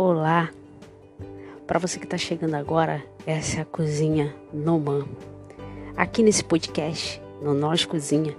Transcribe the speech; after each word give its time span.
Olá! 0.00 0.48
Para 1.66 1.80
você 1.80 1.98
que 1.98 2.04
está 2.04 2.16
chegando 2.16 2.54
agora, 2.54 3.02
essa 3.26 3.58
é 3.58 3.62
a 3.62 3.64
Cozinha 3.64 4.32
Noman. 4.52 5.04
Aqui 5.96 6.22
nesse 6.22 6.44
podcast, 6.44 7.20
no 7.42 7.52
Nós 7.52 7.84
Cozinha, 7.84 8.32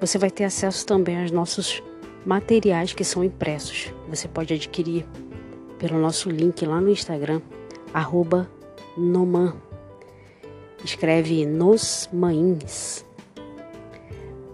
você 0.00 0.18
vai 0.18 0.30
ter 0.30 0.44
acesso 0.44 0.86
também 0.86 1.20
aos 1.20 1.32
nossos 1.32 1.82
materiais 2.24 2.92
que 2.92 3.02
são 3.02 3.24
impressos. 3.24 3.92
Você 4.08 4.28
pode 4.28 4.54
adquirir 4.54 5.04
pelo 5.80 5.98
nosso 5.98 6.30
link 6.30 6.64
lá 6.64 6.80
no 6.80 6.90
Instagram, 6.90 7.42
arroba 7.92 8.48
Noman. 8.96 9.52
Escreve 10.84 11.44
Nos 11.44 12.08
Mães. 12.12 13.04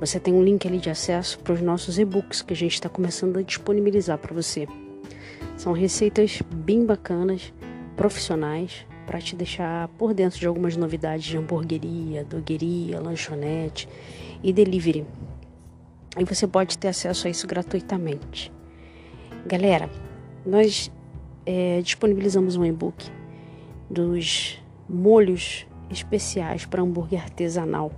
Você 0.01 0.19
tem 0.19 0.33
um 0.33 0.43
link 0.43 0.67
ali 0.67 0.79
de 0.79 0.89
acesso 0.89 1.39
para 1.41 1.53
os 1.53 1.61
nossos 1.61 1.99
e-books 1.99 2.41
que 2.41 2.55
a 2.55 2.57
gente 2.57 2.73
está 2.73 2.89
começando 2.89 3.37
a 3.37 3.43
disponibilizar 3.43 4.17
para 4.17 4.33
você. 4.33 4.67
São 5.61 5.75
receitas 5.75 6.41
bem 6.51 6.87
bacanas, 6.87 7.53
profissionais, 7.95 8.87
para 9.07 9.21
te 9.21 9.37
deixar 9.37 9.89
por 9.89 10.15
dentro 10.15 10.41
de 10.41 10.47
algumas 10.47 10.75
novidades 10.75 11.27
de 11.27 11.37
hamburgueria, 11.37 12.25
dogueria, 12.25 12.99
lanchonete 12.99 13.87
e 14.43 14.55
delivery. 14.55 15.07
E 16.19 16.25
você 16.25 16.47
pode 16.47 16.79
ter 16.79 16.89
acesso 16.89 17.27
a 17.27 17.31
isso 17.31 17.47
gratuitamente. 17.47 18.51
Galera, 19.45 19.91
nós 20.47 20.91
é, 21.45 21.83
disponibilizamos 21.83 22.57
um 22.57 22.65
e-book 22.65 23.11
dos 23.91 24.59
molhos 24.89 25.67
especiais 25.91 26.65
para 26.65 26.81
hambúrguer 26.81 27.21
artesanal, 27.23 27.93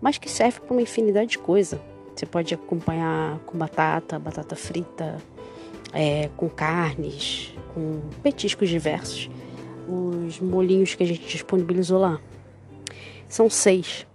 mas 0.00 0.18
que 0.18 0.30
serve 0.30 0.60
para 0.60 0.72
uma 0.72 0.82
infinidade 0.82 1.32
de 1.32 1.38
coisa. 1.40 1.82
Você 2.14 2.26
pode 2.26 2.54
acompanhar 2.54 3.40
com 3.40 3.58
batata, 3.58 4.20
batata 4.20 4.54
frita, 4.54 5.18
é, 5.92 6.28
com 6.36 6.48
carnes, 6.48 7.54
com 7.74 8.00
petiscos 8.22 8.68
diversos. 8.68 9.30
Os 9.88 10.40
molinhos 10.40 10.94
que 10.94 11.02
a 11.02 11.06
gente 11.06 11.26
disponibilizou 11.26 12.00
lá. 12.00 12.20
São 13.28 13.50
seis. 13.50 14.06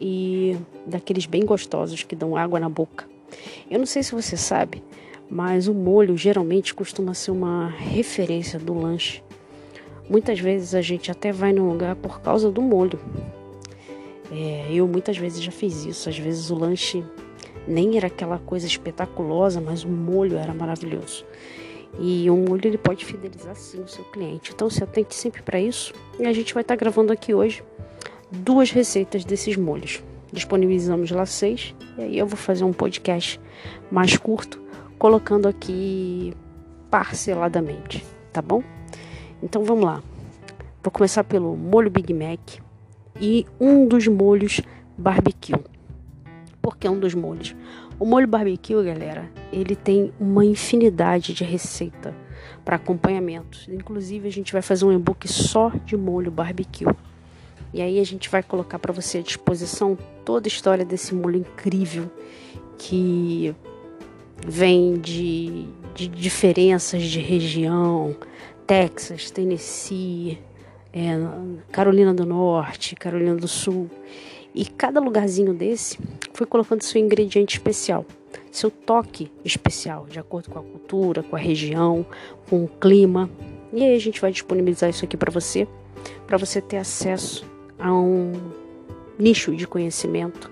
E 0.00 0.56
daqueles 0.86 1.26
bem 1.26 1.44
gostosos 1.44 2.02
que 2.02 2.16
dão 2.16 2.36
água 2.36 2.58
na 2.58 2.68
boca. 2.68 3.08
Eu 3.70 3.78
não 3.78 3.86
sei 3.86 4.02
se 4.02 4.12
você 4.12 4.36
sabe, 4.36 4.82
mas 5.30 5.68
o 5.68 5.74
molho 5.74 6.16
geralmente 6.16 6.74
costuma 6.74 7.14
ser 7.14 7.30
uma 7.30 7.68
referência 7.68 8.58
do 8.58 8.74
lanche. 8.74 9.22
Muitas 10.10 10.38
vezes 10.38 10.74
a 10.74 10.82
gente 10.82 11.10
até 11.10 11.32
vai 11.32 11.52
num 11.52 11.68
lugar 11.68 11.96
por 11.96 12.20
causa 12.20 12.50
do 12.50 12.60
molho. 12.60 12.98
É, 14.30 14.66
eu 14.72 14.86
muitas 14.88 15.16
vezes 15.16 15.42
já 15.42 15.52
fiz 15.52 15.84
isso. 15.84 16.08
Às 16.08 16.18
vezes 16.18 16.50
o 16.50 16.54
lanche 16.54 17.04
nem 17.66 17.96
era 17.96 18.06
aquela 18.06 18.38
coisa 18.38 18.66
espetaculosa, 18.66 19.60
mas 19.60 19.84
o 19.84 19.88
molho 19.88 20.36
era 20.36 20.52
maravilhoso. 20.52 21.24
E 21.98 22.28
o 22.30 22.36
molho 22.36 22.66
ele 22.66 22.78
pode 22.78 23.04
fidelizar 23.04 23.54
sim 23.54 23.82
o 23.82 23.88
seu 23.88 24.04
cliente. 24.04 24.52
Então 24.54 24.70
se 24.70 24.82
atente 24.82 25.14
sempre 25.14 25.42
para 25.42 25.60
isso. 25.60 25.92
E 26.18 26.26
a 26.26 26.32
gente 26.32 26.54
vai 26.54 26.62
estar 26.62 26.74
tá 26.74 26.78
gravando 26.78 27.12
aqui 27.12 27.34
hoje 27.34 27.62
duas 28.30 28.70
receitas 28.70 29.24
desses 29.24 29.56
molhos. 29.56 30.02
Disponibilizamos 30.32 31.10
lá 31.10 31.26
seis. 31.26 31.74
E 31.98 32.02
aí 32.02 32.18
eu 32.18 32.26
vou 32.26 32.36
fazer 32.36 32.64
um 32.64 32.72
podcast 32.72 33.38
mais 33.90 34.16
curto, 34.16 34.60
colocando 34.98 35.46
aqui 35.46 36.32
parceladamente, 36.90 38.04
tá 38.32 38.40
bom? 38.40 38.62
Então 39.42 39.62
vamos 39.64 39.84
lá. 39.84 40.02
Vou 40.82 40.90
começar 40.90 41.24
pelo 41.24 41.56
molho 41.56 41.90
Big 41.90 42.12
Mac 42.14 42.40
e 43.20 43.46
um 43.60 43.86
dos 43.86 44.08
molhos 44.08 44.62
barbecue 44.96 45.54
porque 46.62 46.86
é 46.86 46.90
um 46.90 46.98
dos 46.98 47.14
molhos. 47.14 47.54
O 47.98 48.06
molho 48.06 48.26
barbecue, 48.26 48.82
galera, 48.82 49.28
ele 49.52 49.76
tem 49.76 50.12
uma 50.18 50.44
infinidade 50.44 51.34
de 51.34 51.44
receita 51.44 52.14
para 52.64 52.76
acompanhamentos. 52.76 53.68
Inclusive, 53.68 54.28
a 54.28 54.32
gente 54.32 54.52
vai 54.52 54.62
fazer 54.62 54.84
um 54.84 54.92
e-book 54.92 55.26
só 55.28 55.70
de 55.84 55.96
molho 55.96 56.30
barbecue. 56.30 56.86
E 57.74 57.80
aí 57.80 57.98
a 57.98 58.04
gente 58.04 58.28
vai 58.28 58.42
colocar 58.42 58.78
para 58.78 58.92
você 58.92 59.18
à 59.18 59.22
disposição 59.22 59.96
toda 60.24 60.46
a 60.46 60.50
história 60.50 60.84
desse 60.84 61.14
molho 61.14 61.38
incrível 61.38 62.10
que 62.78 63.54
vem 64.46 64.94
de, 64.94 65.66
de 65.94 66.08
diferenças 66.08 67.02
de 67.04 67.20
região, 67.20 68.14
Texas, 68.66 69.30
Tennessee, 69.30 70.38
é, 70.92 71.16
Carolina 71.70 72.12
do 72.12 72.26
Norte, 72.26 72.94
Carolina 72.94 73.36
do 73.36 73.48
Sul. 73.48 73.90
E 74.54 74.66
cada 74.66 75.00
lugarzinho 75.00 75.54
desse 75.54 75.98
foi 76.34 76.46
colocando 76.46 76.82
seu 76.82 77.00
ingrediente 77.00 77.56
especial, 77.56 78.04
seu 78.50 78.70
toque 78.70 79.30
especial, 79.44 80.06
de 80.06 80.18
acordo 80.18 80.50
com 80.50 80.58
a 80.58 80.62
cultura, 80.62 81.22
com 81.22 81.34
a 81.34 81.38
região, 81.38 82.04
com 82.48 82.64
o 82.64 82.68
clima. 82.68 83.30
E 83.72 83.82
aí 83.82 83.94
a 83.94 83.98
gente 83.98 84.20
vai 84.20 84.30
disponibilizar 84.30 84.90
isso 84.90 85.04
aqui 85.04 85.16
para 85.16 85.30
você, 85.30 85.66
para 86.26 86.36
você 86.36 86.60
ter 86.60 86.76
acesso 86.76 87.46
a 87.78 87.92
um 87.92 88.32
nicho 89.18 89.56
de 89.56 89.66
conhecimento 89.66 90.50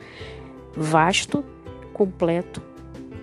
vasto, 0.74 1.44
completo 1.92 2.62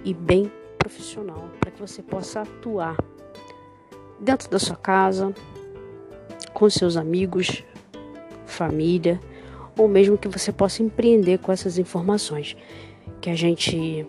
e 0.04 0.14
bem 0.14 0.52
profissional, 0.78 1.50
para 1.60 1.72
que 1.72 1.82
você 1.82 2.04
possa 2.04 2.42
atuar 2.42 2.98
dentro 4.20 4.50
da 4.50 4.60
sua 4.60 4.76
casa, 4.76 5.34
com 6.54 6.70
seus 6.70 6.98
amigos, 6.98 7.64
família 8.46 9.20
ou 9.78 9.88
mesmo 9.88 10.18
que 10.18 10.28
você 10.28 10.52
possa 10.52 10.82
empreender 10.82 11.38
com 11.38 11.52
essas 11.52 11.78
informações 11.78 12.58
que 13.22 13.30
a 13.30 13.36
gente 13.36 14.06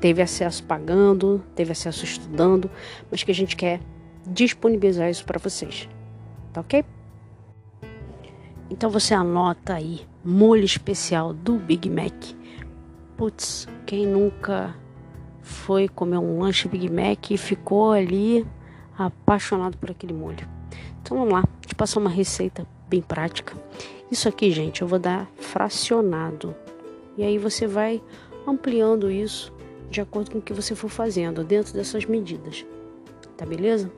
teve 0.00 0.22
acesso 0.22 0.62
pagando, 0.64 1.42
teve 1.54 1.72
acesso 1.72 2.04
estudando, 2.04 2.70
mas 3.10 3.22
que 3.22 3.30
a 3.30 3.34
gente 3.34 3.56
quer 3.56 3.80
disponibilizar 4.26 5.10
isso 5.10 5.24
para 5.24 5.38
vocês. 5.38 5.88
Tá 6.52 6.60
ok? 6.60 6.84
Então 8.70 8.90
você 8.90 9.14
anota 9.14 9.74
aí 9.74 10.00
molho 10.24 10.64
especial 10.64 11.32
do 11.32 11.56
Big 11.56 11.90
Mac. 11.90 12.12
Putz, 13.16 13.68
quem 13.84 14.06
nunca 14.06 14.74
foi 15.42 15.88
comer 15.88 16.18
um 16.18 16.38
lanche 16.40 16.68
Big 16.68 16.90
Mac 16.90 17.30
e 17.30 17.36
ficou 17.36 17.92
ali 17.92 18.46
apaixonado 18.96 19.76
por 19.76 19.90
aquele 19.90 20.12
molho? 20.12 20.48
Então 21.02 21.18
vamos 21.18 21.32
lá, 21.32 21.44
te 21.66 21.74
passar 21.74 22.00
uma 22.00 22.10
receita 22.10 22.66
bem 22.92 23.02
prática 23.02 23.54
isso 24.12 24.28
aqui, 24.28 24.50
gente, 24.50 24.82
eu 24.82 24.86
vou 24.86 24.98
dar 24.98 25.26
fracionado. 25.38 26.54
E 27.16 27.24
aí 27.24 27.38
você 27.38 27.66
vai 27.66 28.02
ampliando 28.46 29.10
isso 29.10 29.50
de 29.88 30.02
acordo 30.02 30.30
com 30.30 30.36
o 30.38 30.42
que 30.42 30.52
você 30.52 30.74
for 30.74 30.90
fazendo, 30.90 31.42
dentro 31.42 31.72
dessas 31.72 32.04
medidas. 32.04 32.66
Tá 33.38 33.46
beleza? 33.46 33.90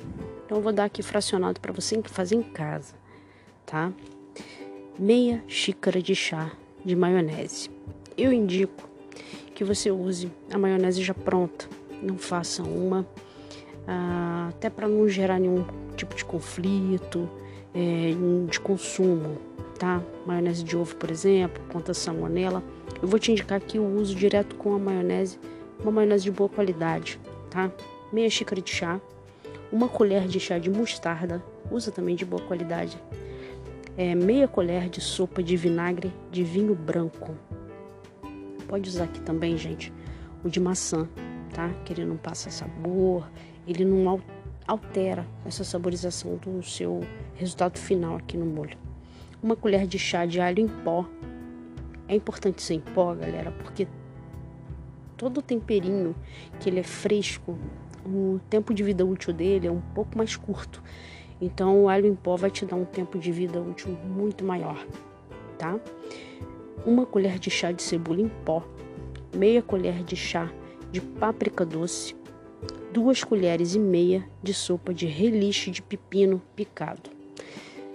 Então 0.47 0.59
eu 0.59 0.63
vou 0.63 0.73
dar 0.73 0.85
aqui 0.85 1.03
fracionado 1.03 1.61
para 1.61 1.73
você 1.73 2.01
fazer 2.05 2.37
em 2.37 2.45
casa, 2.45 2.95
tá? 3.67 3.93
Meia 4.97 5.43
xícara 5.49 6.01
de 6.01 6.15
chá 6.15 6.53
de 6.85 6.95
maionese. 6.95 7.69
Eu 8.17 8.33
indico 8.33 8.89
que 9.53 9.65
você 9.65 9.91
use 9.91 10.31
a 10.53 10.57
maionese 10.57 11.03
já 11.03 11.13
pronta. 11.13 11.69
Não 12.01 12.17
faça 12.19 12.63
uma, 12.63 13.05
ah, 13.85 14.47
até 14.51 14.71
para 14.71 14.87
não 14.87 15.09
gerar 15.09 15.41
nenhum 15.41 15.65
tipo 15.97 16.15
de 16.15 16.25
conflito 16.25 17.29
é, 17.75 18.15
de 18.51 18.61
consumo 18.61 19.39
tá? 19.79 20.03
Maionese 20.27 20.65
de 20.65 20.77
ovo, 20.77 20.95
por 20.97 21.11
exemplo, 21.11 21.63
contra 21.71 21.93
salmonela. 21.95 22.63
Eu 23.01 23.09
vou 23.09 23.19
te 23.19 23.31
indicar 23.31 23.59
aqui 23.59 23.79
o 23.79 23.97
uso 23.97 24.15
direto 24.15 24.55
com 24.57 24.75
a 24.75 24.79
maionese, 24.79 25.39
uma 25.81 25.91
maionese 25.91 26.25
de 26.25 26.31
boa 26.31 26.49
qualidade, 26.49 27.21
tá? 27.51 27.71
Meia 28.13 28.31
xícara 28.31 28.61
de 28.61 28.71
chá, 28.71 29.01
uma 29.71 29.89
colher 29.89 30.27
de 30.27 30.39
chá 30.41 30.59
de 30.59 30.71
mostarda, 30.71 31.43
usa 31.71 31.91
também 31.91 32.15
de 32.15 32.25
boa 32.25 32.43
qualidade. 32.43 32.99
É, 33.97 34.15
meia 34.15 34.49
colher 34.49 34.89
de 34.89 35.01
sopa 35.01 35.43
de 35.43 35.57
vinagre 35.57 36.13
de 36.31 36.43
vinho 36.43 36.75
branco. 36.75 37.35
Pode 38.67 38.89
usar 38.89 39.05
aqui 39.05 39.21
também, 39.21 39.57
gente, 39.57 39.93
o 40.43 40.49
de 40.49 40.59
maçã, 40.59 41.09
tá? 41.53 41.69
Que 41.85 41.93
ele 41.93 42.05
não 42.05 42.17
passa 42.17 42.51
sabor, 42.51 43.29
ele 43.67 43.85
não 43.85 44.09
altera 44.09 44.34
essa 45.45 45.65
saborização 45.65 46.37
do 46.37 46.63
seu 46.63 47.01
resultado 47.35 47.79
final 47.79 48.17
aqui 48.17 48.37
no 48.37 48.47
molho 48.47 48.79
uma 49.45 49.55
colher 49.55 49.87
de 49.87 49.99
chá 49.99 50.25
de 50.25 50.41
alho 50.41 50.59
em 50.59 50.67
pó. 50.67 51.05
É 52.09 52.17
importante 52.17 52.63
ser 52.63 52.75
em 52.75 52.81
pó, 52.81 53.15
galera, 53.15 53.51
porque 53.51 53.87
todo 55.19 55.39
o 55.39 55.43
temperinho 55.43 56.17
que 56.59 56.71
ele 56.71 56.81
é 56.81 56.83
fresco, 56.83 57.59
o 58.07 58.41
tempo 58.49 58.73
de 58.73 58.83
vida 58.83 59.05
útil 59.05 59.35
dele 59.35 59.67
é 59.67 59.71
um 59.71 59.83
pouco 59.95 60.17
mais 60.17 60.35
curto. 60.35 60.83
Então 61.43 61.85
o 61.85 61.89
alho 61.91 62.07
em 62.07 62.15
pó 62.15 62.37
vai 62.37 62.51
te 62.51 62.65
dar 62.65 62.77
um 62.77 62.87
tempo 62.87 63.19
de 63.19 63.31
vida 63.31 63.61
útil 63.61 63.93
muito 64.03 64.43
maior, 64.43 64.83
tá? 65.59 65.79
Uma 66.87 67.05
colher 67.05 67.39
de 67.39 67.51
chá 67.51 67.71
de 67.71 67.83
cebola 67.83 68.23
em 68.23 68.31
pó, 68.47 68.67
meia 69.37 69.61
colher 69.61 70.03
de 70.03 70.17
chá 70.17 70.51
de 70.91 71.03
páprica 71.03 71.67
doce, 71.67 72.17
duas 72.95 73.25
colheres 73.25 73.75
e 73.75 73.79
meia 73.79 74.25
de 74.41 74.55
sopa 74.55 74.95
de 74.95 75.05
reliche 75.05 75.69
de 75.69 75.83
pepino 75.83 76.41
picado. 76.55 77.11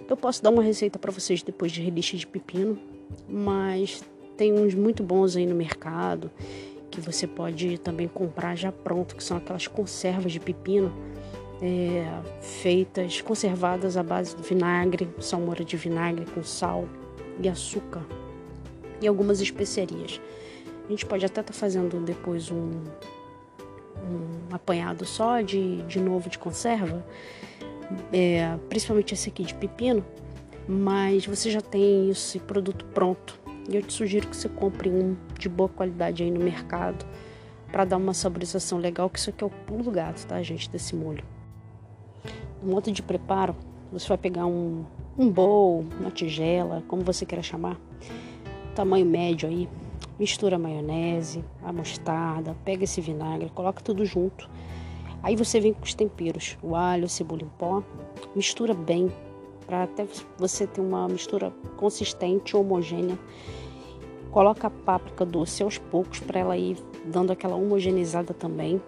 Eu 0.06 0.14
posso 0.14 0.42
dar 0.42 0.50
uma 0.50 0.62
receita 0.62 0.98
para 0.98 1.10
vocês 1.10 1.42
depois 1.42 1.72
de 1.72 1.80
relixe 1.80 2.18
de 2.18 2.26
pepino, 2.26 2.78
mas 3.26 4.04
tem 4.36 4.52
uns 4.52 4.74
muito 4.74 5.02
bons 5.02 5.36
aí 5.36 5.46
no 5.46 5.54
mercado 5.54 6.30
que 6.90 7.00
você 7.00 7.26
pode 7.26 7.78
também 7.78 8.08
comprar 8.08 8.54
já 8.56 8.70
pronto, 8.70 9.16
que 9.16 9.24
são 9.24 9.38
aquelas 9.38 9.66
conservas 9.66 10.32
de 10.32 10.40
pepino 10.40 10.92
é, 11.62 12.04
feitas, 12.42 13.22
conservadas 13.22 13.96
à 13.96 14.02
base 14.02 14.36
de 14.36 14.42
vinagre, 14.42 15.08
salmoura 15.18 15.64
de 15.64 15.78
vinagre 15.78 16.26
com 16.26 16.42
sal 16.42 16.86
e 17.40 17.48
açúcar 17.48 18.04
e 19.00 19.06
algumas 19.06 19.40
especiarias. 19.40 20.20
A 20.84 20.90
gente 20.90 21.06
pode 21.06 21.24
até 21.24 21.40
estar 21.40 21.52
tá 21.54 21.58
fazendo 21.58 22.04
depois 22.04 22.50
um, 22.50 22.70
um 24.02 24.54
apanhado 24.54 25.04
só 25.04 25.40
de, 25.40 25.82
de 25.82 26.00
novo 26.00 26.28
de 26.28 26.38
conserva, 26.38 27.04
é, 28.12 28.56
principalmente 28.68 29.14
esse 29.14 29.28
aqui 29.28 29.44
de 29.44 29.54
pepino, 29.54 30.04
mas 30.68 31.26
você 31.26 31.50
já 31.50 31.60
tem 31.60 32.10
esse 32.10 32.38
produto 32.38 32.84
pronto. 32.86 33.38
E 33.68 33.76
eu 33.76 33.82
te 33.82 33.92
sugiro 33.92 34.28
que 34.28 34.36
você 34.36 34.48
compre 34.48 34.88
um 34.88 35.16
de 35.38 35.48
boa 35.48 35.68
qualidade 35.68 36.22
aí 36.22 36.30
no 36.30 36.40
mercado 36.40 37.04
para 37.70 37.84
dar 37.84 37.96
uma 37.96 38.14
saborização 38.14 38.78
legal, 38.78 39.08
que 39.08 39.18
isso 39.18 39.30
aqui 39.30 39.44
é 39.44 39.46
o 39.46 39.50
pulo 39.50 39.84
do 39.84 39.90
gato, 39.90 40.26
tá, 40.26 40.42
gente, 40.42 40.68
desse 40.70 40.94
molho. 40.94 41.24
No 42.62 42.72
modo 42.72 42.90
de 42.90 43.02
preparo, 43.02 43.54
você 43.92 44.06
vai 44.08 44.18
pegar 44.18 44.46
um, 44.46 44.84
um 45.16 45.30
bowl, 45.30 45.84
uma 46.00 46.10
tigela, 46.10 46.82
como 46.88 47.02
você 47.02 47.24
queira 47.24 47.42
chamar, 47.42 47.76
tamanho 48.74 49.06
médio 49.06 49.48
aí, 49.48 49.68
mistura 50.20 50.56
a 50.56 50.58
maionese, 50.58 51.42
a 51.62 51.72
mostarda, 51.72 52.54
pega 52.62 52.84
esse 52.84 53.00
vinagre, 53.00 53.48
coloca 53.54 53.82
tudo 53.82 54.04
junto. 54.04 54.50
Aí 55.22 55.34
você 55.34 55.58
vem 55.58 55.72
com 55.72 55.82
os 55.82 55.94
temperos, 55.94 56.58
o 56.62 56.76
alho, 56.76 57.06
a 57.06 57.08
cebola 57.08 57.42
em 57.42 57.48
pó, 57.58 57.82
mistura 58.36 58.74
bem, 58.74 59.10
para 59.64 59.84
até 59.84 60.06
você 60.36 60.66
ter 60.66 60.82
uma 60.82 61.08
mistura 61.08 61.50
consistente, 61.78 62.54
homogênea. 62.54 63.18
Coloca 64.30 64.66
a 64.66 64.70
páprica 64.70 65.24
doce 65.24 65.62
aos 65.62 65.78
poucos 65.78 66.20
para 66.20 66.38
ela 66.38 66.56
ir 66.56 66.76
dando 67.06 67.32
aquela 67.32 67.56
homogeneizada 67.56 68.34
também. 68.34 68.80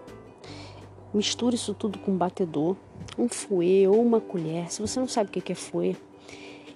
Mistura 1.11 1.55
isso 1.55 1.73
tudo 1.73 1.97
com 1.97 2.11
um 2.11 2.17
batedor, 2.17 2.75
um 3.17 3.27
fouet 3.27 3.87
ou 3.87 3.99
uma 4.03 4.21
colher. 4.21 4.71
Se 4.71 4.81
você 4.81 4.99
não 4.99 5.07
sabe 5.07 5.29
o 5.29 5.41
que 5.41 5.51
é 5.51 5.55
fouet, 5.55 5.97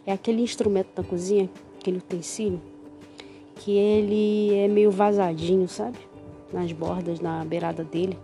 é 0.03 0.11
aquele 0.11 0.41
instrumento 0.41 0.95
da 0.95 1.03
cozinha, 1.03 1.47
aquele 1.79 1.99
utensílio 1.99 2.59
que 3.59 3.71
ele 3.71 4.55
é 4.55 4.67
meio 4.67 4.91
vazadinho, 4.91 5.67
sabe? 5.67 5.97
Nas 6.51 6.71
bordas, 6.71 7.19
na 7.19 7.43
beirada 7.43 7.83
dele. 7.83 8.17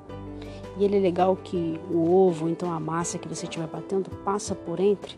E 0.77 0.85
ele 0.85 0.97
é 0.97 0.99
legal 0.99 1.35
que 1.35 1.79
o 1.91 2.11
ovo, 2.11 2.49
então 2.49 2.71
a 2.71 2.79
massa 2.79 3.19
que 3.19 3.27
você 3.27 3.45
estiver 3.45 3.67
batendo, 3.67 4.09
passa 4.23 4.55
por 4.55 4.79
entre, 4.79 5.15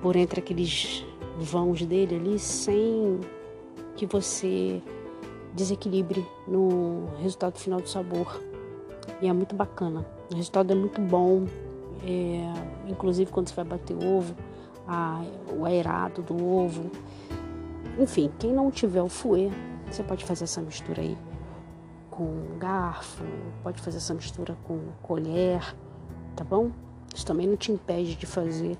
por 0.00 0.14
entre 0.14 0.40
aqueles 0.40 1.04
vãos 1.38 1.84
dele 1.84 2.16
ali, 2.16 2.38
sem 2.38 3.20
que 3.96 4.06
você 4.06 4.80
desequilibre 5.52 6.24
no 6.46 7.06
resultado 7.20 7.58
final 7.58 7.80
do 7.80 7.88
sabor. 7.88 8.40
E 9.20 9.28
é 9.28 9.32
muito 9.32 9.54
bacana. 9.54 10.06
O 10.30 10.36
resultado 10.36 10.72
é 10.72 10.76
muito 10.76 11.00
bom. 11.00 11.44
É, 12.06 12.90
inclusive 12.90 13.30
quando 13.30 13.48
você 13.48 13.54
vai 13.54 13.64
bater 13.64 13.96
ovo, 13.96 14.34
a, 14.86 15.22
o 15.56 15.64
aerado 15.64 16.22
do 16.22 16.34
ovo, 16.34 16.90
enfim, 17.98 18.30
quem 18.38 18.52
não 18.52 18.70
tiver 18.70 19.02
o 19.02 19.08
fouet, 19.08 19.52
você 19.90 20.02
pode 20.02 20.24
fazer 20.24 20.44
essa 20.44 20.60
mistura 20.60 21.02
aí 21.02 21.16
com 22.10 22.56
garfo, 22.58 23.24
pode 23.62 23.80
fazer 23.80 23.98
essa 23.98 24.14
mistura 24.14 24.56
com 24.64 24.78
colher, 25.02 25.74
tá 26.36 26.44
bom? 26.44 26.70
Isso 27.14 27.26
também 27.26 27.46
não 27.46 27.56
te 27.56 27.72
impede 27.72 28.14
de 28.14 28.26
fazer 28.26 28.76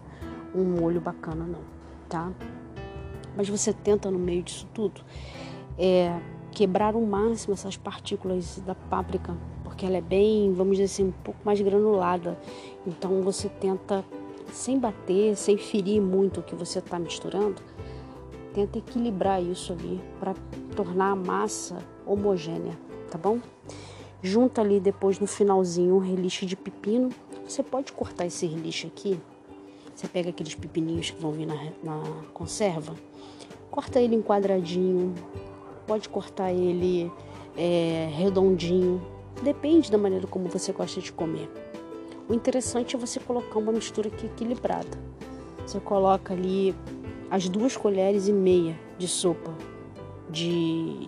um 0.55 0.63
molho 0.63 1.01
bacana, 1.01 1.45
não, 1.45 1.61
tá? 2.09 2.33
Mas 3.37 3.49
você 3.49 3.73
tenta 3.73 4.11
no 4.11 4.19
meio 4.19 4.43
disso 4.43 4.69
tudo 4.73 5.01
é, 5.79 6.17
quebrar 6.53 6.95
o 6.95 7.05
máximo 7.05 7.55
essas 7.55 7.77
partículas 7.77 8.61
da 8.65 8.75
páprica, 8.75 9.37
porque 9.63 9.85
ela 9.85 9.97
é 9.97 10.01
bem, 10.01 10.53
vamos 10.53 10.77
dizer 10.77 10.85
assim, 10.85 11.09
um 11.09 11.13
pouco 11.13 11.41
mais 11.45 11.61
granulada. 11.61 12.39
Então 12.87 13.21
você 13.23 13.49
tenta, 13.49 14.05
sem 14.53 14.79
bater, 14.79 15.37
sem 15.37 15.59
ferir 15.59 16.01
muito 16.01 16.41
o 16.41 16.43
que 16.43 16.55
você 16.55 16.79
está 16.79 16.99
misturando, 16.99 17.61
Tenta 18.55 18.79
equilibrar 18.79 19.43
isso 19.43 19.73
ali 19.73 20.01
para 20.21 20.35
tornar 20.77 21.11
a 21.11 21.17
massa 21.17 21.79
homogênea, 22.07 22.79
tá 23.11 23.19
bom? 23.19 23.41
Junta 24.23 24.63
ali 24.63 24.81
depois 24.81 25.19
no 25.19 25.27
finalzinho 25.27 25.97
um 25.97 25.99
reliche 25.99 26.47
de 26.47 26.57
pepino. 26.57 27.11
Você 27.47 27.63
pode 27.63 27.93
cortar 27.93 28.25
esse 28.27 28.47
reliche 28.47 28.87
aqui. 28.87 29.21
Você 29.95 30.09
pega 30.09 30.31
aqueles 30.31 30.55
pepininhos 30.55 31.11
que 31.11 31.21
vão 31.21 31.33
vir 31.33 31.47
na, 31.47 31.55
na 31.83 32.03
conserva, 32.33 32.95
corta 33.71 34.01
ele 34.01 34.17
em 34.17 34.23
quadradinho, 34.23 35.15
pode 35.87 36.09
cortar 36.09 36.53
ele 36.53 37.13
é, 37.57 38.09
redondinho, 38.13 39.01
depende 39.43 39.91
da 39.91 39.99
maneira 39.99 40.27
como 40.27 40.49
você 40.49 40.73
gosta 40.73 41.01
de 41.01 41.13
comer. 41.13 41.49
O 42.29 42.35
interessante 42.35 42.97
é 42.97 42.99
você 42.99 43.21
colocar 43.21 43.59
uma 43.59 43.71
mistura 43.71 44.09
aqui 44.09 44.27
equilibrada. 44.27 44.99
Você 45.67 45.79
coloca 45.79 46.33
ali 46.33 46.75
as 47.31 47.49
duas 47.49 47.77
colheres 47.77 48.29
e 48.29 48.33
meia 48.33 48.79
de 48.99 49.09
sopa 49.09 49.55
de, 50.31 51.07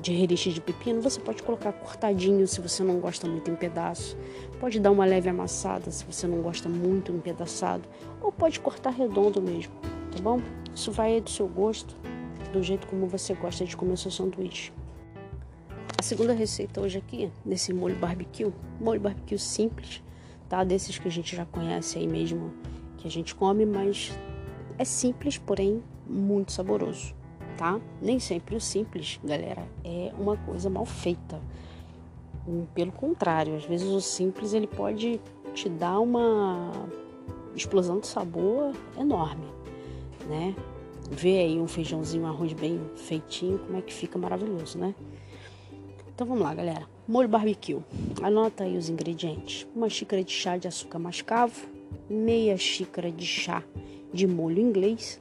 de 0.00 0.12
reliche 0.12 0.52
de 0.52 0.60
pepino, 0.60 1.00
você 1.00 1.20
pode 1.20 1.42
colocar 1.42 1.72
cortadinho 1.72 2.46
se 2.46 2.60
você 2.60 2.82
não 2.82 2.98
gosta 3.00 3.28
muito 3.28 3.50
em 3.50 3.56
pedaço. 3.56 4.16
Pode 4.58 4.78
dar 4.80 4.90
uma 4.90 5.04
leve 5.04 5.28
amassada 5.28 5.90
se 5.90 6.04
você 6.04 6.26
não 6.26 6.42
gosta 6.42 6.68
muito 6.68 7.12
empedaçado. 7.12 7.88
Ou 8.20 8.30
pode 8.30 8.60
cortar 8.60 8.90
redondo 8.90 9.40
mesmo, 9.40 9.72
tá 10.12 10.20
bom? 10.22 10.40
Isso 10.74 10.92
vai 10.92 11.20
do 11.20 11.30
seu 11.30 11.48
gosto, 11.48 11.96
do 12.52 12.62
jeito 12.62 12.86
como 12.86 13.06
você 13.06 13.34
gosta 13.34 13.64
de 13.64 13.76
comer 13.76 13.96
seu 13.96 14.10
sanduíche. 14.10 14.72
A 15.98 16.02
segunda 16.02 16.32
receita 16.32 16.80
hoje 16.80 16.98
aqui, 16.98 17.30
desse 17.44 17.72
molho 17.72 17.96
barbecue, 17.96 18.52
molho 18.80 19.00
barbecue 19.00 19.38
simples, 19.38 20.02
tá? 20.48 20.64
Desses 20.64 20.98
que 20.98 21.08
a 21.08 21.10
gente 21.10 21.36
já 21.36 21.44
conhece 21.44 21.98
aí 21.98 22.06
mesmo, 22.06 22.52
que 22.96 23.06
a 23.06 23.10
gente 23.10 23.34
come, 23.34 23.66
mas 23.66 24.10
é 24.80 24.84
simples, 24.84 25.36
porém 25.36 25.82
muito 26.06 26.52
saboroso, 26.52 27.14
tá? 27.58 27.78
Nem 28.00 28.18
sempre 28.18 28.56
o 28.56 28.60
simples, 28.60 29.20
galera, 29.22 29.62
é 29.84 30.10
uma 30.18 30.38
coisa 30.38 30.70
mal 30.70 30.86
feita. 30.86 31.38
Hum, 32.48 32.64
pelo 32.74 32.90
contrário, 32.90 33.54
às 33.56 33.66
vezes 33.66 33.86
o 33.86 34.00
simples 34.00 34.54
ele 34.54 34.66
pode 34.66 35.20
te 35.52 35.68
dar 35.68 36.00
uma 36.00 36.72
explosão 37.54 38.00
de 38.00 38.06
sabor 38.06 38.72
enorme, 38.98 39.44
né? 40.26 40.56
Vê 41.10 41.40
aí 41.40 41.60
um 41.60 41.68
feijãozinho, 41.68 42.24
um 42.24 42.28
arroz 42.28 42.54
bem 42.54 42.80
feitinho, 42.96 43.58
como 43.58 43.76
é 43.76 43.82
que 43.82 43.92
fica 43.92 44.18
maravilhoso, 44.18 44.78
né? 44.78 44.94
Então 46.08 46.26
vamos 46.26 46.42
lá, 46.42 46.54
galera. 46.54 46.88
Molho 47.06 47.28
barbecue. 47.28 47.82
Anota 48.22 48.64
aí 48.64 48.78
os 48.78 48.88
ingredientes: 48.88 49.66
uma 49.76 49.90
xícara 49.90 50.24
de 50.24 50.32
chá 50.32 50.56
de 50.56 50.66
açúcar 50.66 50.98
mascavo, 50.98 51.68
meia 52.08 52.56
xícara 52.56 53.10
de 53.12 53.26
chá 53.26 53.62
de 54.12 54.26
molho 54.26 54.60
inglês, 54.60 55.20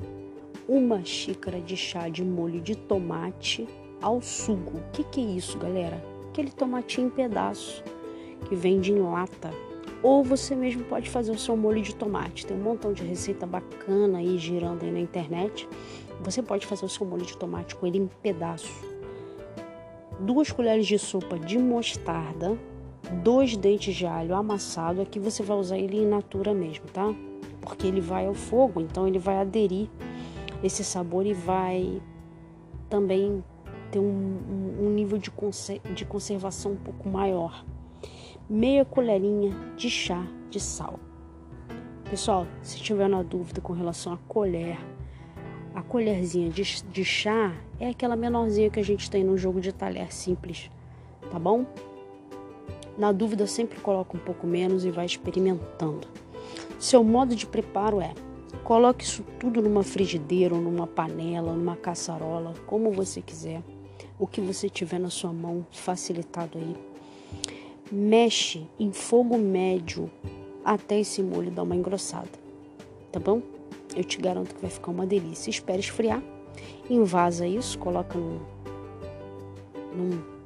uma 0.67 1.03
xícara 1.03 1.59
de 1.59 1.75
chá 1.75 2.09
de 2.09 2.23
molho 2.23 2.61
de 2.61 2.75
tomate 2.75 3.67
ao 4.01 4.21
sugo. 4.21 4.77
O 4.77 4.91
que, 4.91 5.03
que 5.03 5.21
é 5.21 5.23
isso, 5.23 5.57
galera? 5.57 6.03
Aquele 6.29 6.51
tomatinho 6.51 7.07
em 7.07 7.09
pedaço 7.09 7.83
que 8.47 8.55
vende 8.55 8.91
em 8.91 8.99
lata. 8.99 9.51
Ou 10.01 10.23
você 10.23 10.55
mesmo 10.55 10.83
pode 10.85 11.09
fazer 11.09 11.31
o 11.31 11.37
seu 11.37 11.57
molho 11.57 11.81
de 11.81 11.93
tomate. 11.93 12.45
Tem 12.45 12.55
um 12.55 12.61
montão 12.61 12.93
de 12.93 13.03
receita 13.03 13.45
bacana 13.45 14.19
aí 14.19 14.37
girando 14.37 14.83
aí 14.83 14.91
na 14.91 14.99
internet. 14.99 15.67
Você 16.21 16.41
pode 16.41 16.65
fazer 16.65 16.85
o 16.85 16.89
seu 16.89 17.05
molho 17.05 17.25
de 17.25 17.37
tomate 17.37 17.75
com 17.75 17.85
ele 17.85 17.97
em 17.97 18.07
pedaço. 18.21 18.71
Duas 20.19 20.51
colheres 20.51 20.85
de 20.85 20.97
sopa 20.99 21.37
de 21.37 21.57
mostarda, 21.57 22.57
dois 23.23 23.57
dentes 23.57 23.95
de 23.95 24.05
alho 24.05 24.35
amassado. 24.35 25.01
Aqui 25.01 25.19
você 25.19 25.43
vai 25.43 25.57
usar 25.57 25.77
ele 25.77 25.97
in 25.97 26.05
natura 26.05 26.53
mesmo, 26.53 26.85
tá? 26.93 27.13
Porque 27.61 27.87
ele 27.87 28.01
vai 28.01 28.27
ao 28.27 28.33
fogo, 28.33 28.81
então 28.81 29.07
ele 29.07 29.19
vai 29.19 29.37
aderir 29.37 29.89
esse 30.63 30.83
sabor 30.83 31.25
e 31.25 31.33
vai 31.33 32.01
também 32.89 33.43
ter 33.91 33.99
um, 33.99 34.37
um 34.79 34.89
nível 34.89 35.17
de, 35.17 35.31
de 35.93 36.05
conservação 36.05 36.73
um 36.73 36.77
pouco 36.77 37.09
maior. 37.09 37.65
Meia 38.49 38.83
colherinha 38.83 39.55
de 39.75 39.89
chá 39.89 40.25
de 40.49 40.59
sal. 40.59 40.99
Pessoal, 42.09 42.47
se 42.63 42.77
tiver 42.79 43.07
na 43.07 43.21
dúvida 43.21 43.61
com 43.61 43.73
relação 43.73 44.13
à 44.13 44.17
colher, 44.27 44.79
a 45.75 45.81
colherzinha 45.83 46.49
de, 46.49 46.83
de 46.83 47.05
chá 47.05 47.55
é 47.79 47.89
aquela 47.89 48.15
menorzinha 48.15 48.69
que 48.69 48.79
a 48.79 48.83
gente 48.83 49.09
tem 49.09 49.23
no 49.23 49.37
jogo 49.37 49.61
de 49.61 49.71
talher 49.71 50.11
simples, 50.11 50.71
tá 51.29 51.37
bom? 51.37 51.65
Na 52.97 53.11
dúvida, 53.11 53.47
sempre 53.47 53.79
coloca 53.79 54.17
um 54.17 54.19
pouco 54.19 54.45
menos 54.45 54.83
e 54.83 54.91
vai 54.91 55.05
experimentando. 55.05 56.07
Seu 56.79 57.03
modo 57.03 57.35
de 57.35 57.45
preparo 57.45 57.99
é: 57.99 58.13
coloque 58.63 59.03
isso 59.03 59.21
tudo 59.37 59.61
numa 59.61 59.83
frigideira, 59.83 60.55
ou 60.55 60.61
numa 60.61 60.87
panela, 60.87 61.53
numa 61.53 61.75
caçarola, 61.75 62.53
como 62.65 62.89
você 62.89 63.21
quiser, 63.21 63.61
o 64.17 64.25
que 64.25 64.39
você 64.39 64.69
tiver 64.69 64.97
na 64.97 65.09
sua 65.09 65.33
mão, 65.33 65.65
facilitado 65.71 66.57
aí. 66.57 66.75
Mexe 67.91 68.65
em 68.79 68.93
fogo 68.93 69.37
médio 69.37 70.09
até 70.63 70.99
esse 70.99 71.21
molho 71.21 71.51
dar 71.51 71.63
uma 71.63 71.75
engrossada, 71.75 72.29
tá 73.11 73.19
bom? 73.19 73.41
Eu 73.95 74.03
te 74.03 74.17
garanto 74.19 74.55
que 74.55 74.61
vai 74.61 74.69
ficar 74.69 74.91
uma 74.91 75.05
delícia. 75.05 75.49
Espere 75.49 75.79
esfriar, 75.79 76.23
invasa 76.89 77.45
isso, 77.45 77.77
coloca 77.77 78.17
num, 78.17 78.39
num 79.95 80.38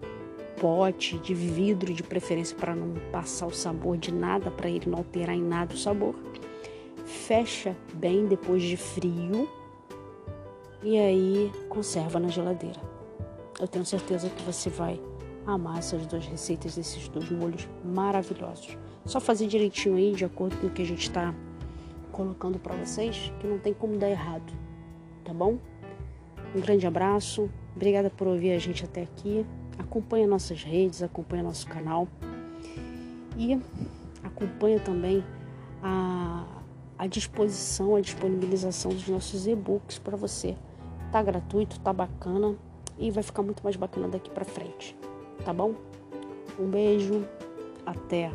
pote 0.64 1.18
de 1.18 1.34
vidro, 1.34 1.94
de 1.94 2.02
preferência 2.02 2.56
para 2.56 2.74
não 2.74 2.94
passar 3.12 3.48
o 3.48 3.52
sabor 3.52 3.98
de 3.98 4.14
nada, 4.14 4.50
para 4.50 4.70
ele 4.70 4.90
não 4.90 5.00
alterar 5.00 5.36
em 5.36 5.44
nada 5.44 5.74
o 5.74 5.78
sabor. 5.78 6.16
Fecha 7.04 7.76
bem 7.96 8.28
depois 8.28 8.64
de 8.64 8.78
frio 8.78 9.50
e 10.82 10.98
aí 10.98 11.52
conserva 11.68 12.18
na 12.18 12.30
geladeira. 12.30 12.80
Eu 13.60 13.68
tenho 13.68 13.86
certeza 13.86 14.30
que 14.30 14.42
você 14.44 14.70
vai 14.70 14.98
amar 15.46 15.80
essas 15.80 16.06
duas 16.06 16.26
receitas 16.26 16.78
desses 16.78 17.10
dois 17.10 17.30
molhos 17.30 17.68
maravilhosos. 17.84 18.78
Só 19.06 19.20
fazer 19.20 19.48
direitinho 19.48 19.98
aí, 19.98 20.14
de 20.14 20.24
acordo 20.24 20.56
com 20.56 20.68
o 20.68 20.70
que 20.70 20.82
a 20.82 20.86
gente 20.86 21.02
está 21.02 21.36
colocando 22.10 22.58
para 22.58 22.74
vocês, 22.78 23.34
que 23.42 23.46
não 23.46 23.60
tem 23.60 23.74
como 23.74 23.98
dar 23.98 24.10
errado, 24.10 24.54
tá 25.26 25.34
bom? 25.34 25.58
Um 26.56 26.62
grande 26.62 26.88
abraço, 26.88 27.50
obrigada 27.76 28.10
por 28.10 28.28
ouvir 28.28 28.54
a 28.54 28.60
gente 28.60 28.86
até 28.86 29.02
aqui. 29.02 29.46
Acompanhe 29.78 30.28
nossas 30.28 30.64
redes, 30.64 31.02
acompanhe 31.02 31.44
nosso 31.44 31.68
canal 31.68 32.08
e 33.38 33.60
acompanhe 34.24 34.80
também 34.80 35.24
a, 35.82 36.46
a 36.98 37.08
disposição, 37.08 37.96
a 37.96 38.02
disponibilização 38.02 38.92
dos 38.92 39.08
nossos 39.08 39.48
e-books 39.48 40.00
para 40.00 40.16
você. 40.16 40.56
Tá 41.12 41.22
gratuito, 41.22 41.80
tá 41.80 41.92
bacana 41.94 42.56
e 42.98 43.12
vai 43.12 43.24
ficar 43.24 43.44
muito 43.44 43.64
mais 43.64 43.76
bacana 43.76 44.08
daqui 44.08 44.30
para 44.30 44.46
frente, 44.46 44.96
tá 45.44 45.54
bom? 45.54 45.76
Um 46.60 46.68
beijo, 46.68 47.26
até! 47.86 48.32